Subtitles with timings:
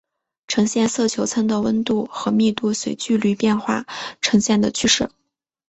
[0.47, 3.85] 呈现色球层的温度和密度随距离变化
[4.19, 5.11] 呈现的趋势。